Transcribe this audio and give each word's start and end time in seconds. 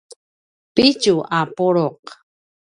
pitju 0.73 1.15
a 1.37 1.39
pulu’ 1.55 1.87